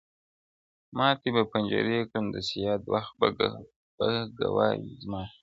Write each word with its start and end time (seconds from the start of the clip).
ماتي 0.97 1.29
به 1.35 1.43
پنجرې 1.51 1.99
کړم 2.09 2.25
د 2.31 2.35
صیاد 2.49 2.81
وخت 2.93 3.13
به 3.19 3.27
ګواه 4.39 4.73
وي 4.81 4.93
زما- 5.01 5.23